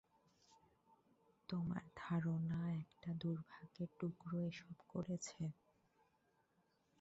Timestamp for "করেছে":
4.91-5.41